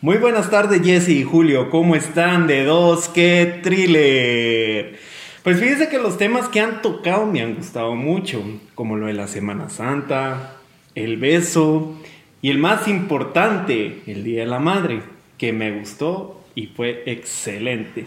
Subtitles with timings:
[0.00, 2.46] Muy buenas tardes Jesse y Julio, ¿cómo están?
[2.46, 4.96] De dos, qué thriller.
[5.42, 8.40] Pues fíjense que los temas que han tocado me han gustado mucho,
[8.76, 10.52] como lo de la Semana Santa,
[10.94, 11.98] el beso
[12.40, 15.02] y el más importante, el Día de la Madre,
[15.36, 18.06] que me gustó y fue excelente.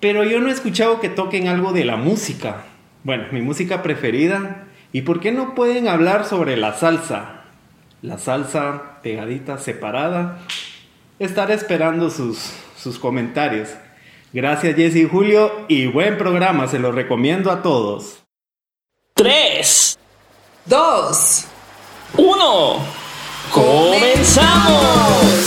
[0.00, 2.64] Pero yo no he escuchado que toquen algo de la música.
[3.04, 4.64] Bueno, mi música preferida.
[4.94, 7.42] ¿Y por qué no pueden hablar sobre la salsa?
[8.00, 10.38] La salsa pegadita, separada
[11.18, 13.70] estaré esperando sus, sus comentarios.
[14.32, 18.22] Gracias Jesse y Julio y buen programa, se lo recomiendo a todos.
[19.14, 19.98] 3,
[20.66, 21.44] 2,
[22.18, 22.78] 1,
[23.50, 25.45] comenzamos.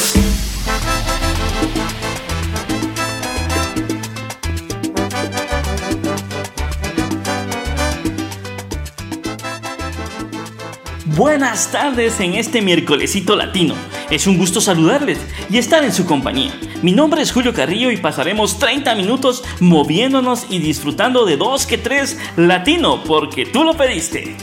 [11.20, 13.76] Buenas tardes en este miércolesito latino.
[14.10, 15.20] Es un gusto saludarles
[15.50, 16.54] y estar en su compañía.
[16.82, 21.78] Mi nombre es Julio Carrillo y pasaremos 30 minutos moviéndonos y disfrutando de dos que
[21.78, 24.34] tres latino porque tú lo pediste.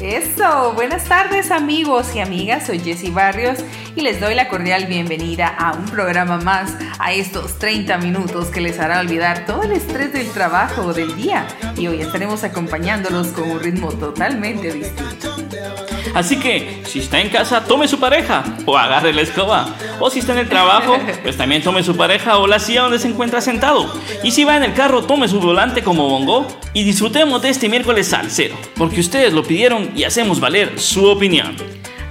[0.00, 3.58] Eso, buenas tardes amigos y amigas, soy Jessy Barrios
[3.94, 8.62] y les doy la cordial bienvenida a un programa más, a estos 30 minutos que
[8.62, 13.28] les hará olvidar todo el estrés del trabajo o del día y hoy estaremos acompañándolos
[13.28, 15.33] con un ritmo totalmente distinto.
[16.14, 19.74] Así que, si está en casa, tome su pareja o agarre la escoba.
[19.98, 22.98] O si está en el trabajo, pues también tome su pareja o la silla donde
[22.98, 23.92] se encuentra sentado.
[24.22, 27.68] Y si va en el carro, tome su volante como bongo y disfrutemos de este
[27.68, 31.56] miércoles salsero, porque ustedes lo pidieron y hacemos valer su opinión.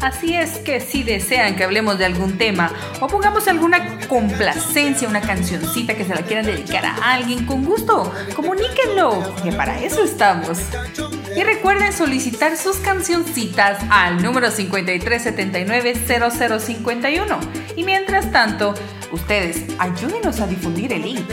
[0.03, 5.21] Así es que si desean que hablemos de algún tema o pongamos alguna complacencia, una
[5.21, 10.59] cancioncita que se la quieran dedicar a alguien con gusto, comuníquenlo, que para eso estamos.
[11.35, 17.39] Y recuerden solicitar sus cancioncitas al número 5379-0051.
[17.75, 18.75] Y mientras tanto,
[19.11, 21.29] ustedes ayúdenos a difundir el link.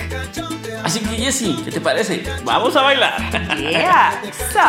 [0.82, 2.22] Así que Jessy, ¿qué te parece?
[2.44, 3.14] Vamos a bailar.
[3.58, 4.20] Yeah,
[4.52, 4.60] so.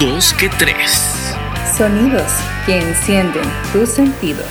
[0.00, 1.34] Dos que tres.
[1.76, 2.30] Sonidos
[2.66, 4.46] que encienden tus sentidos.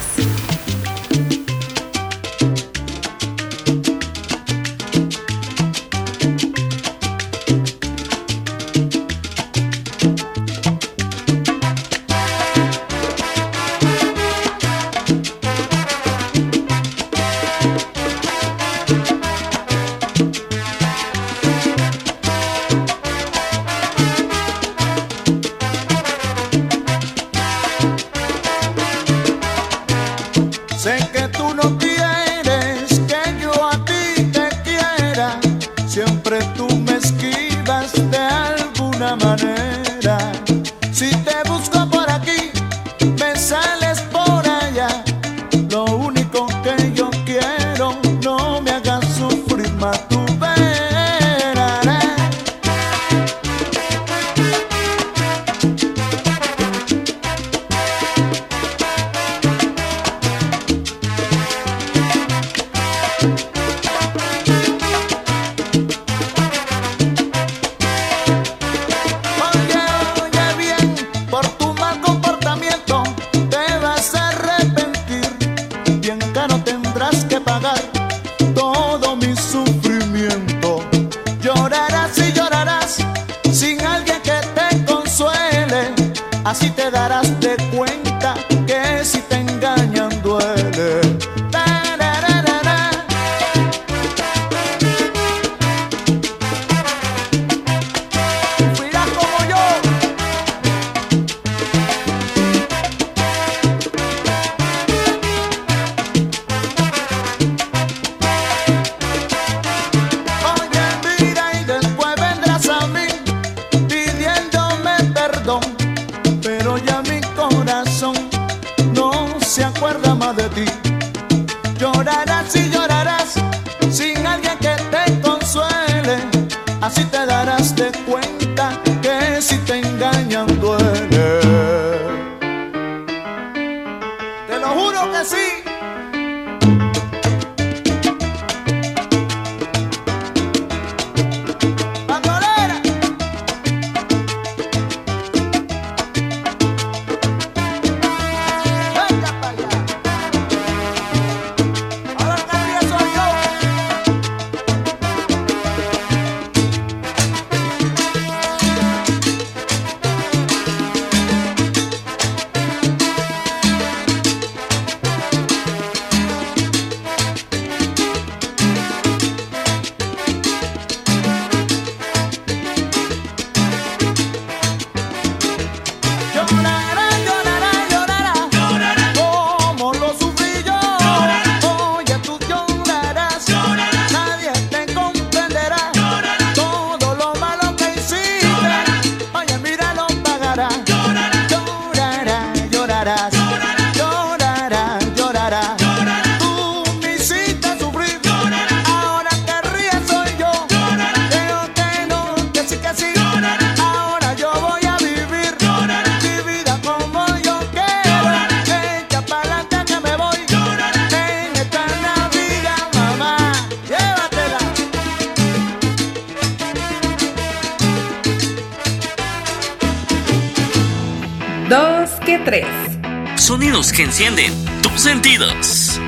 [223.35, 225.99] Sonidos que encienden tus sentidos.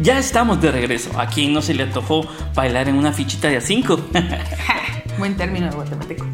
[0.00, 1.18] Ya estamos de regreso.
[1.18, 3.98] ¿A quién no se le antojó bailar en una fichita de A5?
[5.16, 6.26] Buen término de guatemalteco.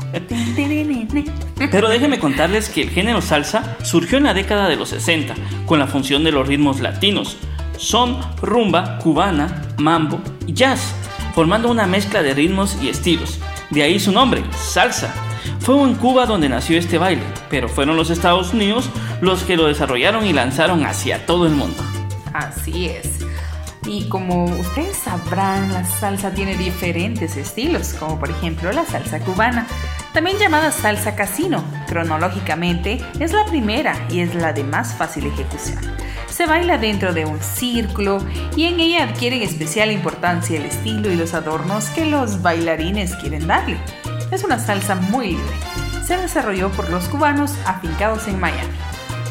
[1.71, 5.37] Pero déjenme contarles que el género salsa surgió en la década de los 60
[5.67, 7.37] con la función de los ritmos latinos,
[7.79, 10.93] son rumba, cubana, mambo y jazz,
[11.33, 13.39] formando una mezcla de ritmos y estilos.
[13.71, 15.15] De ahí su nombre, salsa.
[15.61, 18.91] Fue en Cuba donde nació este baile, pero fueron los Estados Unidos
[19.21, 21.81] los que lo desarrollaron y lanzaron hacia todo el mundo.
[22.35, 23.21] Así es.
[23.87, 29.67] Y como ustedes sabrán, la salsa tiene diferentes estilos, como por ejemplo la salsa cubana,
[30.13, 31.63] también llamada salsa casino.
[31.87, 35.79] Cronológicamente es la primera y es la de más fácil ejecución.
[36.38, 38.25] Se baila dentro de un círculo
[38.55, 43.49] y en ella adquieren especial importancia el estilo y los adornos que los bailarines quieren
[43.49, 43.76] darle.
[44.31, 45.56] Es una salsa muy libre.
[46.06, 48.70] Se desarrolló por los cubanos afincados en Miami.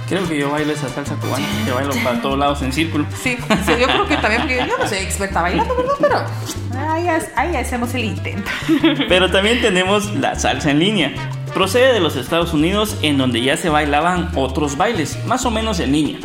[0.10, 3.06] Creo que yo bailo esa salsa cubana, que bailo para todos lados en círculo.
[3.24, 5.94] Sí, sí, yo creo que también, porque yo no soy experta bailando, ¿verdad?
[6.02, 7.08] Pero ahí,
[7.38, 8.52] ahí hacemos el intento.
[9.08, 11.14] Pero también tenemos la salsa en línea.
[11.54, 15.80] Procede de los Estados Unidos en donde ya se bailaban otros bailes, más o menos
[15.80, 16.20] en línea.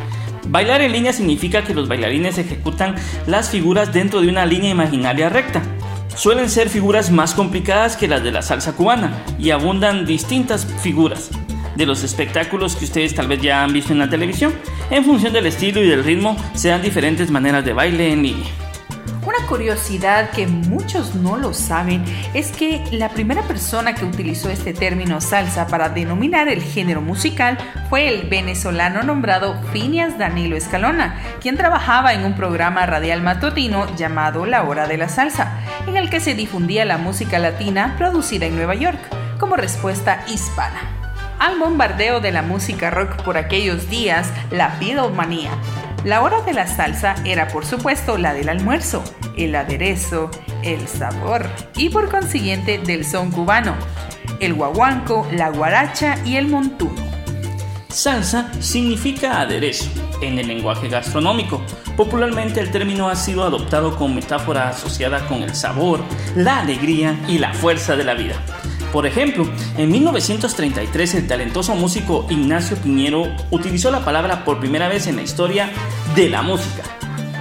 [0.48, 2.96] Bailar en línea significa que los bailarines ejecutan
[3.26, 5.62] las figuras dentro de una línea imaginaria recta.
[6.14, 11.30] Suelen ser figuras más complicadas que las de la salsa cubana y abundan distintas figuras
[11.76, 14.52] de los espectáculos que ustedes tal vez ya han visto en la televisión.
[14.90, 18.50] En función del estilo y del ritmo se dan diferentes maneras de baile en línea.
[19.24, 22.04] Una curiosidad que muchos no lo saben
[22.34, 27.56] es que la primera persona que utilizó este término salsa para denominar el género musical
[27.88, 34.44] fue el venezolano nombrado Phineas Danilo Escalona, quien trabajaba en un programa radial matutino llamado
[34.44, 35.52] La Hora de la Salsa,
[35.86, 38.98] en el que se difundía la música latina producida en Nueva York
[39.38, 40.80] como respuesta hispana.
[41.38, 45.50] Al bombardeo de la música rock por aquellos días, la Beatlemanía.
[46.04, 49.04] La hora de la salsa era por supuesto la del almuerzo,
[49.36, 50.30] el aderezo,
[50.64, 53.76] el sabor y por consiguiente del son cubano,
[54.40, 57.00] el guaguanco, la guaracha y el montuno.
[57.88, 59.90] Salsa significa aderezo
[60.22, 61.62] en el lenguaje gastronómico.
[61.96, 66.00] Popularmente el término ha sido adoptado como metáfora asociada con el sabor,
[66.34, 68.34] la alegría y la fuerza de la vida.
[68.92, 75.06] Por ejemplo, en 1933 el talentoso músico Ignacio Piñero utilizó la palabra por primera vez
[75.06, 75.70] en la historia
[76.14, 76.82] de la música,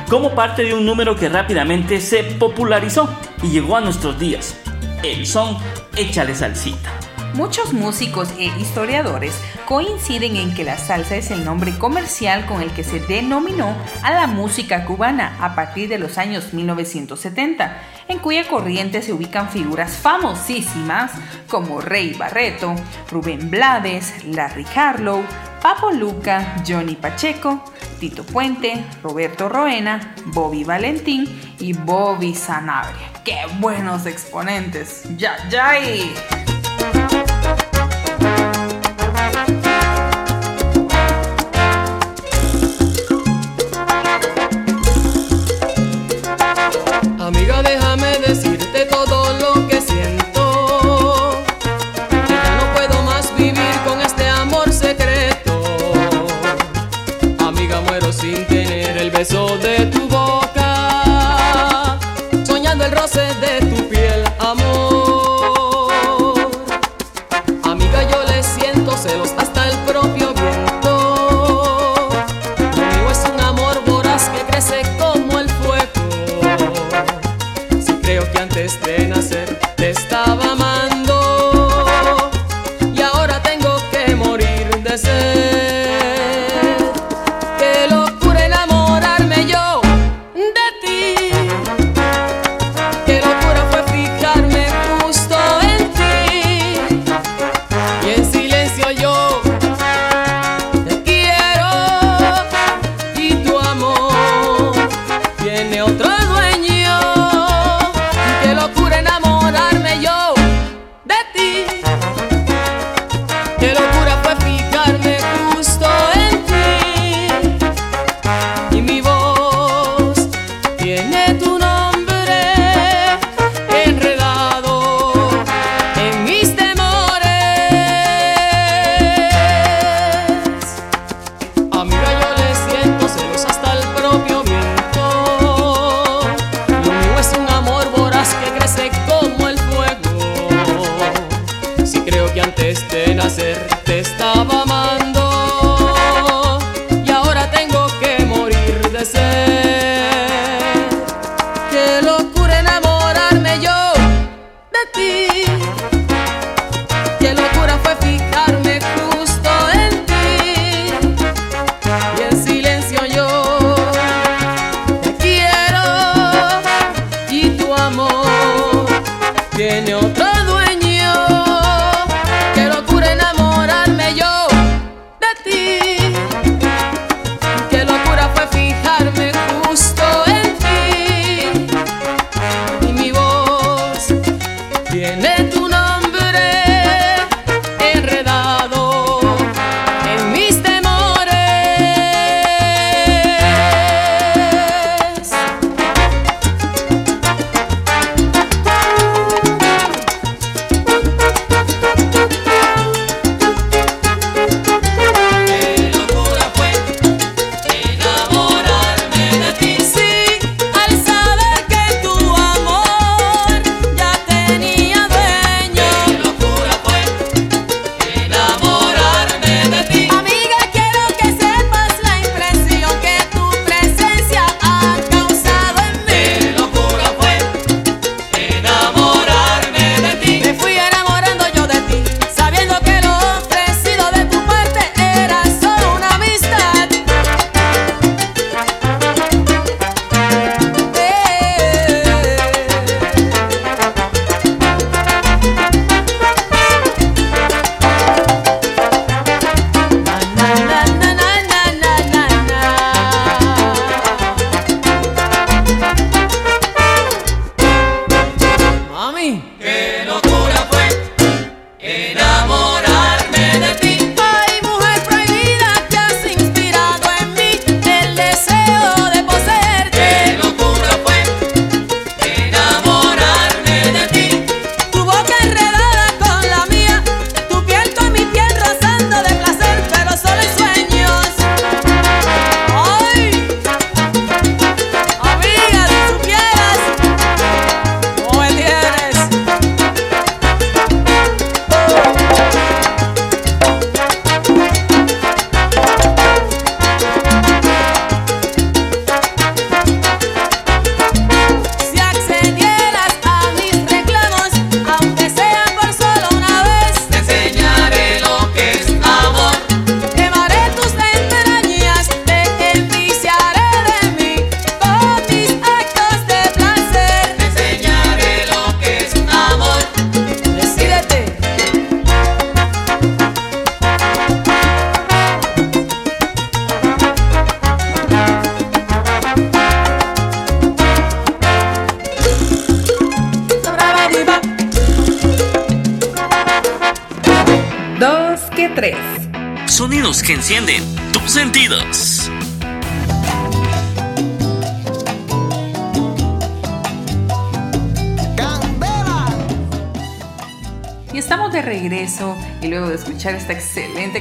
[0.10, 3.10] como parte de un número que rápidamente se popularizó
[3.44, 4.58] y llegó a nuestros días.
[5.04, 5.58] El son
[5.98, 7.11] Échale Salsita.
[7.34, 9.34] Muchos músicos e historiadores
[9.66, 13.74] coinciden en que la salsa es el nombre comercial con el que se denominó
[14.04, 17.78] a la música cubana a partir de los años 1970,
[18.10, 21.14] en cuya corriente se ubican figuras famosísimas
[21.48, 22.76] como Rey Barreto,
[23.10, 25.24] Rubén Blades, Larry Harlow,
[25.62, 27.64] Papo Luca, Johnny Pacheco,
[28.00, 31.26] Tito Puente, Roberto Roena, Bobby Valentín
[31.60, 33.08] y Bobby Sanabria.
[33.24, 35.04] ¡Qué buenos exponentes!
[35.18, 36.41] ¡Ya, ya!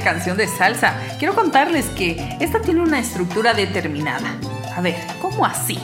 [0.03, 4.35] Canción de salsa, quiero contarles que esta tiene una estructura determinada.
[4.75, 5.79] A ver, ¿cómo así?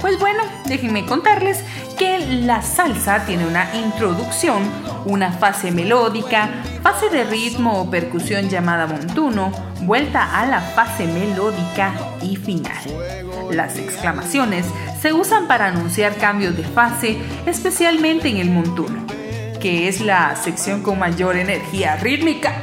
[0.00, 1.64] Pues bueno, déjenme contarles
[1.96, 4.62] que la salsa tiene una introducción,
[5.06, 6.50] una fase melódica,
[6.82, 9.50] fase de ritmo o percusión llamada montuno,
[9.82, 12.82] vuelta a la fase melódica y final.
[13.50, 14.66] Las exclamaciones
[15.00, 19.06] se usan para anunciar cambios de fase, especialmente en el montuno,
[19.60, 22.62] que es la sección con mayor energía rítmica.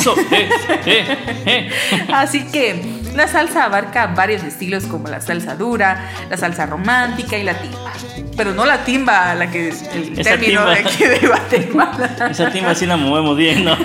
[0.00, 0.48] Eh, eh.
[0.50, 1.70] Eso, eh, eh, eh.
[2.12, 2.82] Así que
[3.14, 7.92] la salsa abarca varios estilos como la salsa dura, la salsa romántica y la timba.
[8.36, 10.74] Pero no la timba, la que es el Esa término timba.
[10.74, 12.28] de aquí de Guatemala.
[12.30, 13.76] Esa timba sí la movemos bien, ¿no?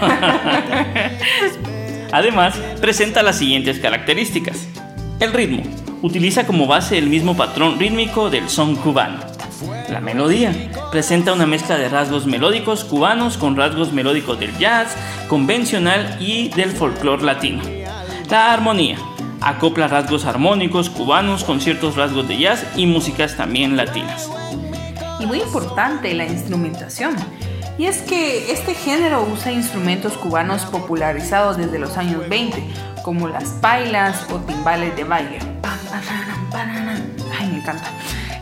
[2.12, 4.68] Además, presenta las siguientes características.
[5.20, 5.64] El ritmo.
[6.02, 9.20] Utiliza como base el mismo patrón rítmico del son cubano.
[9.90, 10.54] La melodía.
[10.92, 14.96] Presenta una mezcla de rasgos melódicos cubanos con rasgos melódicos del jazz,
[15.28, 17.62] convencional y del folclore latino.
[18.30, 18.98] La armonía.
[19.42, 24.30] Acopla rasgos armónicos cubanos con ciertos rasgos de jazz y músicas también latinas.
[25.20, 27.16] Y muy importante la instrumentación.
[27.78, 32.64] Y es que este género usa instrumentos cubanos popularizados desde los años 20,
[33.04, 35.40] como las pailas o timbales de baile.
[37.38, 37.92] Ay, me encanta.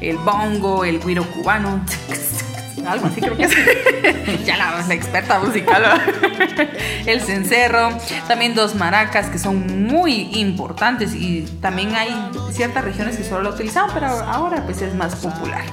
[0.03, 1.83] El bongo, el guiro cubano.
[2.85, 4.45] Algo así creo que es.
[4.45, 5.83] ya la, la experta musical.
[7.05, 7.89] el cencerro.
[8.27, 12.09] También dos maracas que son muy importantes y también hay
[12.51, 15.63] ciertas regiones que solo lo utilizaban, pero ahora pues es más popular.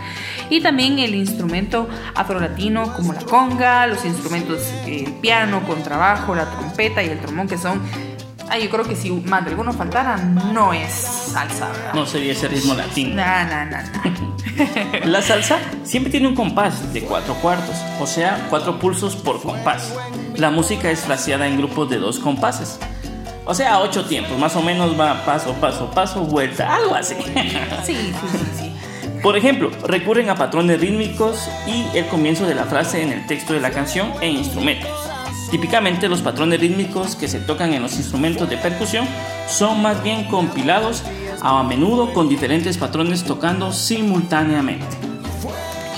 [0.51, 6.49] Y también el instrumento afrolatino como la conga, los instrumentos, eh, el piano, contrabajo, la
[6.51, 8.10] trompeta y el trombón que son...
[8.51, 11.95] Ay, yo creo que si más de alguno faltara, no es salsa, ¿verdad?
[11.95, 13.15] No sería ese ritmo latino.
[13.15, 13.79] No, no, no,
[14.11, 14.31] no.
[15.05, 19.95] La salsa siempre tiene un compás de cuatro cuartos, o sea, cuatro pulsos por compás.
[20.35, 22.81] La música es fraseada en grupos de dos compases.
[23.47, 27.15] O sea, ocho tiempos, más o menos va paso, paso, paso, vuelta, algo así.
[27.85, 28.73] Sí, sí, sí, sí.
[29.23, 33.53] Por ejemplo, recurren a patrones rítmicos y el comienzo de la frase en el texto
[33.53, 34.91] de la canción e instrumentos.
[35.51, 39.07] Típicamente los patrones rítmicos que se tocan en los instrumentos de percusión
[39.49, 41.03] son más bien compilados
[41.43, 44.87] a menudo con diferentes patrones tocando simultáneamente.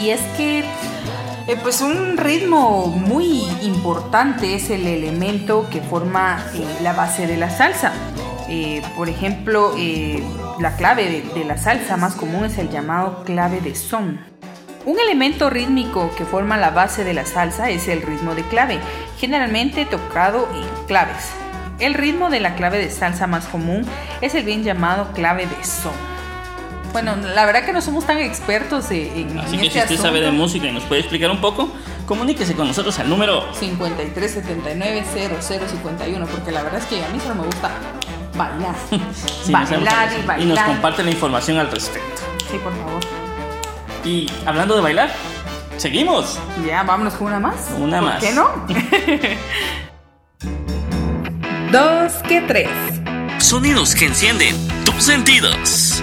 [0.01, 6.65] Y es que, eh, pues un ritmo muy importante es el elemento que forma eh,
[6.83, 7.93] la base de la salsa.
[8.49, 9.75] Eh, por ejemplo,
[10.61, 14.32] la clave de, de la salsa más común es el llamado clave de son.
[14.85, 18.81] Un elemento rítmico que forma la base de la salsa es el ritmo de clave,
[19.19, 21.29] generalmente tocado en claves.
[21.79, 23.87] El ritmo de la clave de salsa más común
[24.21, 25.93] es el bien llamado clave de son.
[26.93, 29.99] Bueno, la verdad que no somos tan expertos en, Así en que este si usted
[29.99, 30.43] sabe de asunto.
[30.43, 31.73] música y nos puede explicar un poco,
[32.05, 37.45] comuníquese con nosotros al número 53790051 porque la verdad es que a mí solo me
[37.47, 37.71] gusta
[38.37, 38.75] bailar.
[39.45, 40.41] Sí, bailar y bailar.
[40.41, 42.21] y nos comparte la información al respecto.
[42.51, 43.01] Sí, por favor.
[44.05, 45.11] Y hablando de bailar,
[45.77, 46.39] seguimos.
[46.67, 47.57] Ya, vámonos con una más.
[47.79, 48.21] Una ¿Por más.
[48.23, 48.51] qué no?
[51.73, 52.69] Dos que tres.
[53.39, 56.03] Sonidos que encienden tus sentidos.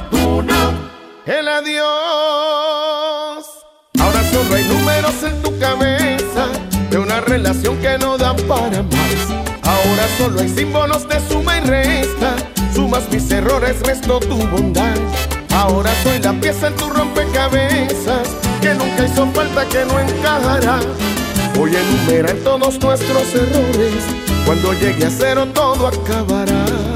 [1.25, 1.85] el adiós.
[3.99, 6.47] Ahora solo hay números en tu cabeza
[6.89, 9.21] de una relación que no dan para más.
[9.63, 12.35] Ahora solo hay símbolos de suma y resta.
[12.73, 14.97] Sumas mis errores, resto tu bondad.
[15.53, 18.29] Ahora soy la pieza en tu rompecabezas
[18.61, 20.79] que nunca hizo falta que no encajará.
[21.55, 24.03] Voy a enumerar todos nuestros errores.
[24.45, 26.90] Cuando llegue a cero todo acabará.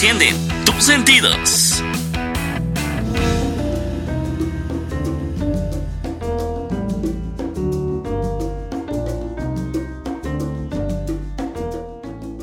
[0.00, 1.82] Encienden tus sentidos.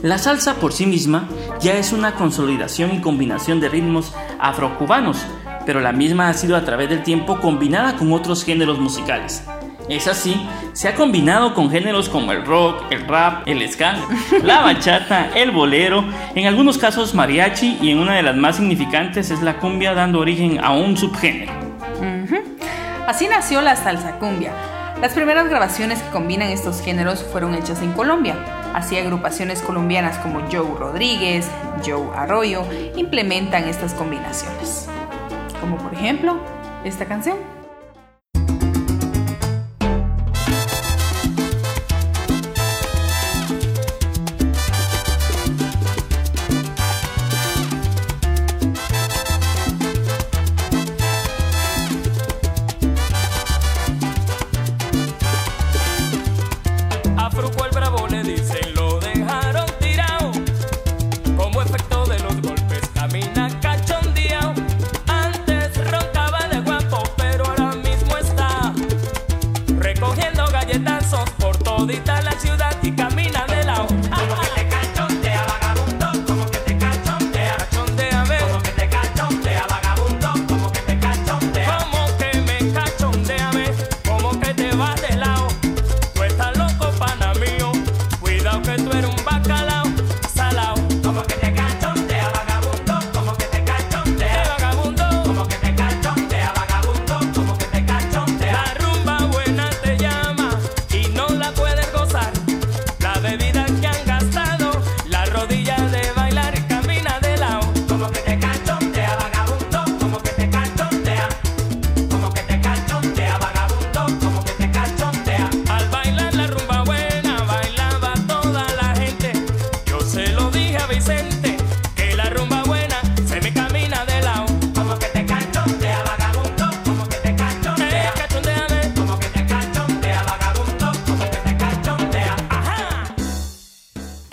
[0.04, 1.30] La salsa por sí misma
[1.62, 5.26] ya es una consolidación y combinación de ritmos afrocubanos,
[5.65, 9.46] pero la misma ha sido a través del tiempo combinada con otros géneros musicales.
[9.88, 13.98] Es así, se ha combinado con géneros como el rock, el rap, el ska,
[14.43, 19.30] la bachata, el bolero, en algunos casos mariachi y en una de las más significantes
[19.30, 21.54] es la cumbia dando origen a un subgénero.
[23.08, 24.52] Así nació la salsa cumbia.
[25.00, 28.36] Las primeras grabaciones que combinan estos géneros fueron hechas en Colombia.
[28.74, 31.48] Así agrupaciones colombianas como Joe Rodríguez,
[31.86, 32.63] Joe Arroyo
[32.95, 34.89] implementan estas combinaciones.
[35.62, 36.39] Como por ejemplo
[36.84, 37.55] esta canción.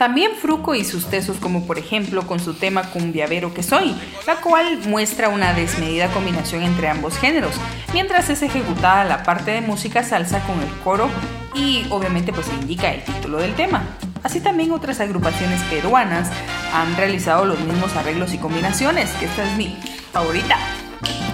[0.03, 3.95] También Fruco y sus tesos, como por ejemplo con su tema Cumbiavero que soy,
[4.27, 7.55] la cual muestra una desmedida combinación entre ambos géneros,
[7.93, 11.09] mientras es ejecutada la parte de música salsa con el coro
[11.55, 13.85] y obviamente pues indica el título del tema.
[14.25, 16.29] Así también otras agrupaciones peruanas
[16.75, 19.79] han realizado los mismos arreglos y combinaciones, que esta es mi
[20.11, 20.59] favorita.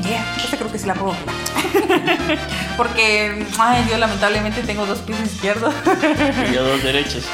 [0.02, 1.14] Yeah, esta creo que sí la puedo
[2.76, 5.74] Porque, ay Dios, lamentablemente tengo dos pies izquierdos.
[6.48, 7.24] y yo dos derechos.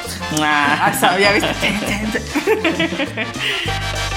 [0.40, 1.54] ah, sabía, viste.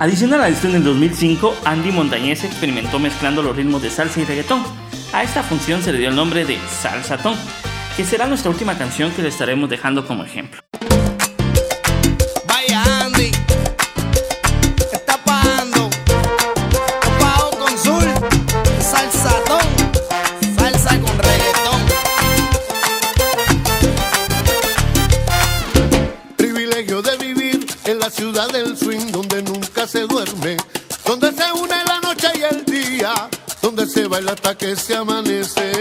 [0.00, 4.24] Adicional a esto, en el 2005, Andy Montañez experimentó mezclando los ritmos de salsa y
[4.24, 4.62] reggaetón.
[5.12, 7.34] A esta función se le dio el nombre de Salsatón,
[7.96, 10.67] que será nuestra última canción que le estaremos dejando como ejemplo.
[34.28, 35.77] hasta que se amanece.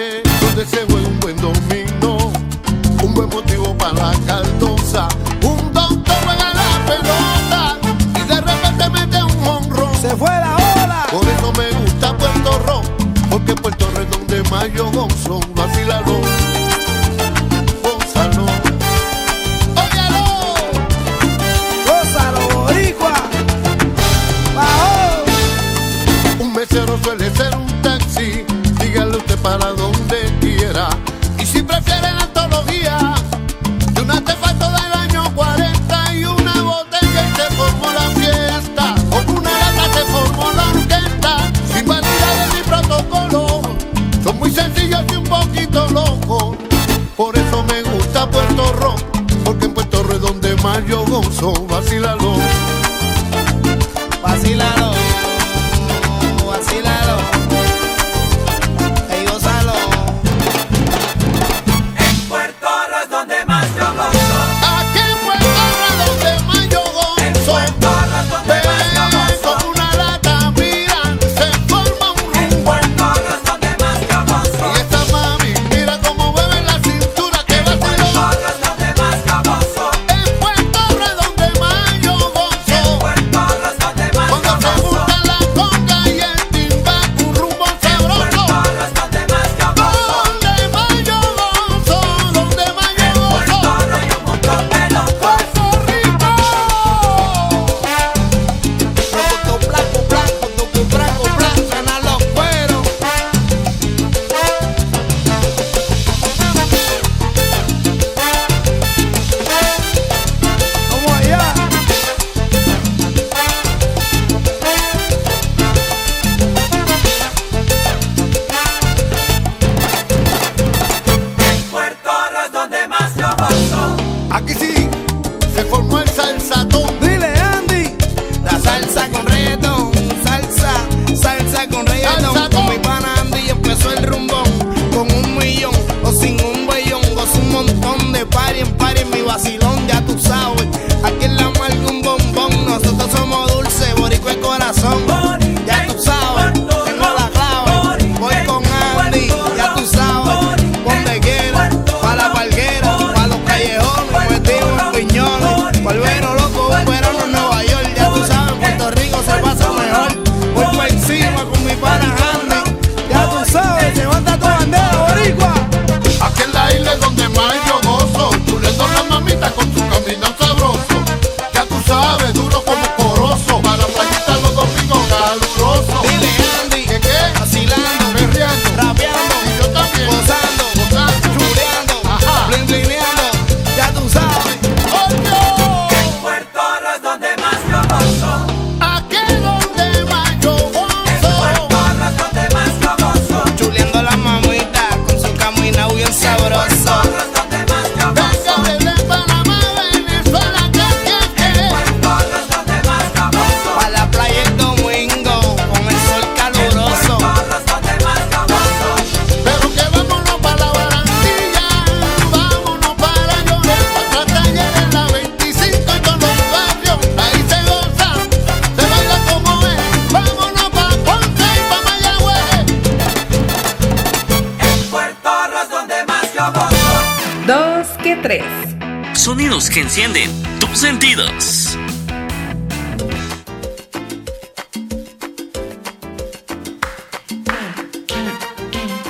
[229.77, 231.77] Que encienden tus sentidos.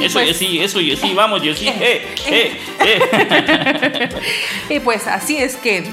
[0.01, 1.69] Eso, Pues- Jessy, eso, Jessy, vamos, Jessy.
[1.69, 2.51] Eh, eh,
[2.81, 4.09] eh.
[4.75, 5.85] Y pues así es que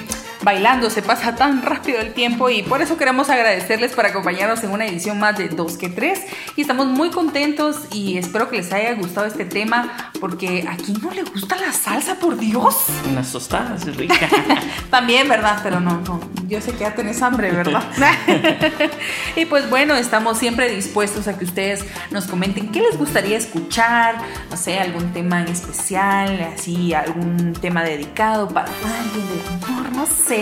[0.44, 4.70] bailando se pasa tan rápido el tiempo y por eso queremos agradecerles por acompañarnos en
[4.70, 6.20] una edición más de 2 que 3
[6.56, 11.00] y estamos muy contentos y espero que les haya gustado este tema porque a quién
[11.02, 12.76] no le gusta la salsa, por Dios.
[13.10, 14.28] Unas tostadas, es rica.
[14.90, 15.60] También, ¿verdad?
[15.62, 17.82] Pero no, no, yo sé que ya tenés hambre, ¿verdad?
[19.36, 24.16] y pues bueno, estamos siempre dispuestos a que ustedes nos comenten qué les gustaría escuchar,
[24.50, 30.06] no sé, algún tema en especial, así, algún tema dedicado para alguien de amor, no
[30.06, 30.33] sé.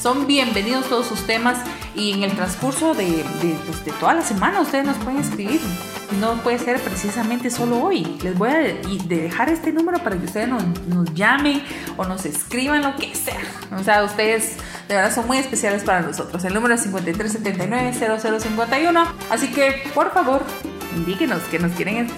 [0.00, 1.58] Son bienvenidos todos sus temas
[1.94, 5.60] y en el transcurso de, de, pues, de toda la semana ustedes nos pueden escribir.
[6.20, 8.18] No puede ser precisamente solo hoy.
[8.22, 8.58] Les voy a
[9.06, 11.62] dejar este número para que ustedes nos, nos llamen
[11.96, 13.40] o nos escriban lo que sea.
[13.78, 14.56] O sea, ustedes
[14.88, 16.44] de verdad son muy especiales para nosotros.
[16.44, 19.06] El número es 5379-0051.
[19.30, 20.42] Así que, por favor,
[20.96, 22.08] indíquenos que nos quieren,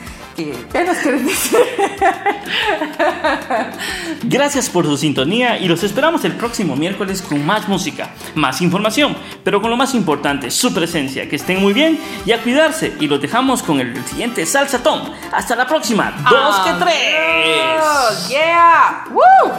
[0.44, 1.58] que, que nos quieren decir.
[4.24, 9.16] Gracias por su sintonía y los esperamos el próximo miércoles con más música, más información,
[9.44, 11.28] pero con lo más importante, su presencia.
[11.28, 12.92] Que estén muy bien y a cuidarse.
[13.00, 15.00] Y los dejamos con el siguiente Salsa Tom.
[15.32, 16.12] Hasta la próxima.
[16.28, 18.28] Dos que tres.
[18.28, 19.04] ¡Yeah!
[19.10, 19.52] ¡Woo!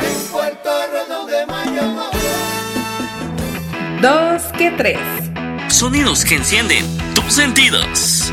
[0.00, 1.82] En Puerto Redondo de Mayo.
[4.00, 4.98] Dos que tres.
[5.68, 6.84] Sonidos que encienden
[7.14, 8.32] tus sentidos.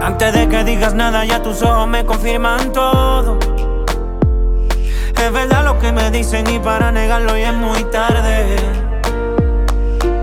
[0.00, 3.38] Antes de que digas nada, ya tus ojos me confirman todo.
[5.16, 8.56] Es verdad lo que me dicen y para negarlo ya es muy tarde.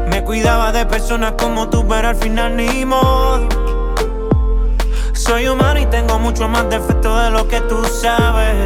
[0.10, 3.48] Me cuidaba de personas como tú, pero al final ni modo.
[5.14, 8.65] Soy humano y tengo mucho más defectos de lo que tú sabes.